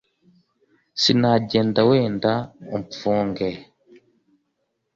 Sinagenda 1.01 1.79
wenda 1.89 2.31
umfunge, 2.75 3.47